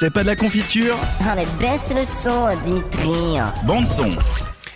[0.00, 3.38] C'est pas de la confiture Ah mais baisse le son, Dimitri.
[3.66, 4.08] Bande son.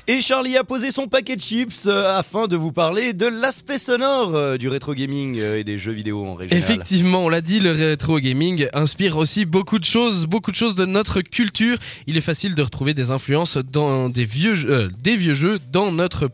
[0.07, 3.79] Et Charlie a posé son paquet de chips euh, afin de vous parler de l'aspect
[3.79, 6.63] sonore euh, du rétro gaming euh, et des jeux vidéo en régional.
[6.63, 10.75] Effectivement, on l'a dit, le rétro gaming inspire aussi beaucoup de choses, beaucoup de choses
[10.75, 11.79] de notre culture.
[12.07, 15.91] Il est facile de retrouver des influences dans des vieux, jeux- des vieux jeux dans
[15.91, 16.29] notre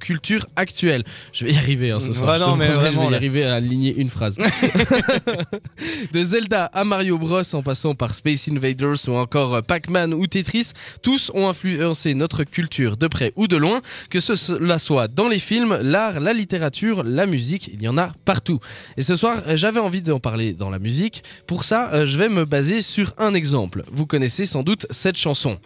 [0.00, 1.04] culture actuelle.
[1.34, 2.30] Je vais y arriver hein, ce soir.
[2.30, 4.38] Ah je te non, mais promets, je vraiment, vais y arriver à aligner une phrase.
[6.12, 10.70] de Zelda à Mario Bros, en passant par Space Invaders ou encore Pac-Man ou Tetris,
[11.02, 13.80] tous ont influencé notre culture de près ou de loin,
[14.10, 17.98] que ce- cela soit dans les films, l'art, la littérature, la musique, il y en
[17.98, 18.60] a partout.
[18.96, 21.22] Et ce soir, euh, j'avais envie d'en parler dans la musique.
[21.46, 23.82] Pour ça, euh, je vais me baser sur un exemple.
[23.92, 25.58] Vous connaissez sans doute cette chanson.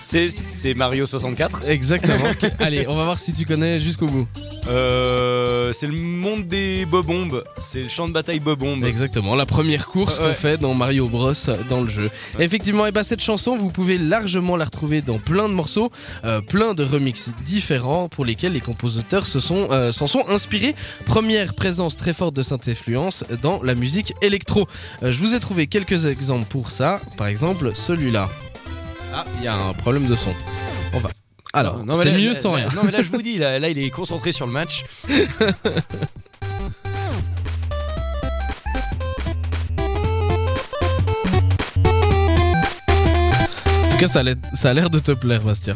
[0.00, 1.64] C'est Mario 64.
[1.68, 2.14] Exactement.
[2.60, 4.26] Allez, on va voir si tu connais jusqu'au bout.
[4.68, 7.42] Euh, c'est le monde des bobombes.
[7.58, 8.84] C'est le champ de bataille bobombe.
[8.84, 11.32] Exactement, la première course Ouais, qu'on fait dans Mario Bros
[11.68, 12.10] dans le jeu.
[12.38, 15.90] Effectivement, et bah cette chanson, vous pouvez largement la retrouver dans plein de morceaux,
[16.24, 20.74] euh, plein de remixes différents pour lesquels les compositeurs se sont euh, s'en sont inspirés.
[21.06, 24.68] Première présence très forte de cette influence dans la musique électro.
[25.02, 27.00] Euh, je vous ai trouvé quelques exemples pour ça.
[27.16, 28.28] Par exemple, celui-là.
[29.14, 30.34] Ah, il y a un problème de son.
[31.52, 32.68] Alors, c'est mieux sans rien.
[32.74, 34.84] Non mais là je vous dis, là, là, il est concentré sur le match.
[43.98, 44.12] tout cas,
[44.54, 45.74] ça a l'air- de te plaire, Bastien.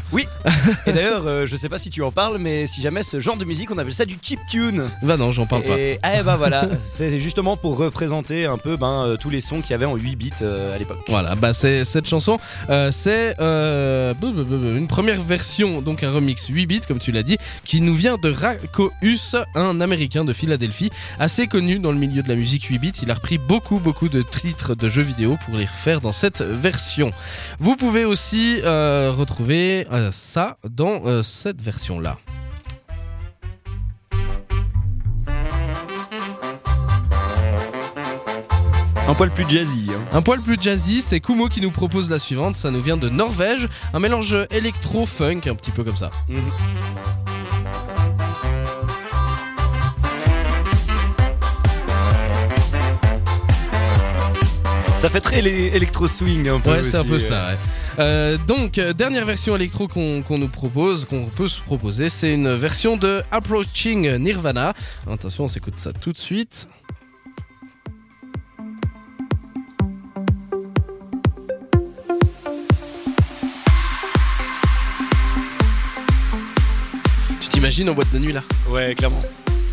[0.86, 3.36] Et d'ailleurs, euh, je sais pas si tu en parles, mais si jamais ce genre
[3.36, 4.84] de musique, on appelle ça du chip tune.
[5.02, 5.76] Bah non, j'en parle pas.
[5.76, 9.60] Et ah, bah voilà, c'est justement pour représenter un peu ben, euh, tous les sons
[9.60, 11.00] qu'il y avait en 8 bits euh, à l'époque.
[11.08, 12.38] Voilà, bah c'est cette chanson,
[12.70, 17.80] euh, c'est une première version, donc un remix 8 bits comme tu l'as dit, qui
[17.80, 22.36] nous vient de Rakohus, un Américain de Philadelphie, assez connu dans le milieu de la
[22.36, 22.92] musique 8 bits.
[23.02, 26.40] Il a repris beaucoup beaucoup de titres de jeux vidéo pour les refaire dans cette
[26.40, 27.10] version.
[27.58, 28.11] Vous pouvez aussi
[28.64, 32.18] euh, retrouver euh, ça dans euh, cette version là.
[39.08, 39.88] Un poil plus jazzy.
[39.90, 40.00] hein.
[40.12, 42.56] Un poil plus jazzy, c'est Kumo qui nous propose la suivante.
[42.56, 46.10] Ça nous vient de Norvège, un mélange électro-funk, un petit peu comme ça.
[46.28, 46.40] Mhm.
[55.02, 56.70] Ça fait très les- électro-swing un peu.
[56.70, 57.18] Ouais, c'est un peu euh.
[57.18, 57.48] ça.
[57.48, 57.58] ouais.
[57.98, 62.32] Euh, donc, euh, dernière version électro qu'on qu'on nous propose, qu'on peut se proposer, c'est
[62.32, 64.74] une version de Approaching Nirvana.
[65.10, 66.68] Attention, on s'écoute ça tout de suite.
[77.40, 78.42] Tu t'imagines en boîte de nuit là?
[78.68, 79.22] Ouais, clairement.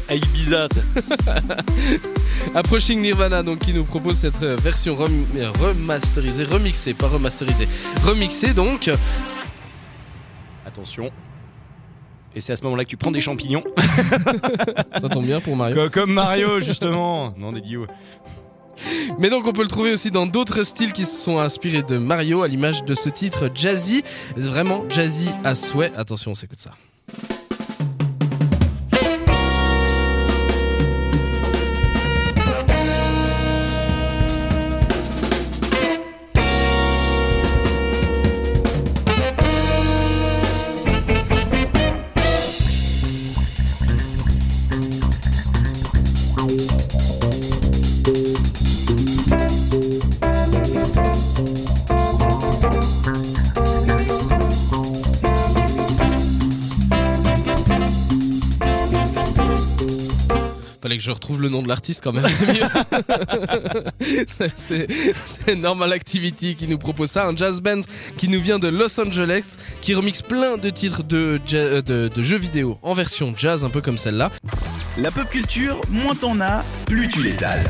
[0.08, 0.68] À Ibiza.
[2.56, 5.26] Approaching Nirvana, donc qui nous propose cette euh, version rem-
[5.60, 7.68] remasterisée, remixée, pas remasterisée,
[8.04, 8.90] remixée donc.
[10.66, 11.12] Attention.
[12.36, 13.64] Et c'est à ce moment-là que tu prends des champignons.
[15.02, 15.76] Ça tombe bien pour Mario.
[15.76, 17.34] Co- Comme Mario, justement.
[17.38, 17.86] Non, des Dio.
[19.20, 21.98] Mais donc on peut le trouver aussi dans d'autres styles qui se sont inspirés de
[21.98, 24.04] Mario, à l'image de ce titre jazzy,
[24.38, 25.92] vraiment jazzy à souhait.
[25.98, 26.72] Attention, on s'écoute ça.
[61.00, 62.26] Je retrouve le nom de l'artiste quand même.
[64.56, 64.88] C'est-
[65.56, 67.82] Normal Activity qui nous propose ça, un jazz band
[68.18, 72.38] qui nous vient de Los Angeles, qui remixe plein de titres de, euh, de jeux
[72.38, 74.32] vidéo en version jazz, un peu comme celle-là.
[74.98, 77.64] La pop culture, moins t'en as, plus tu l'étales.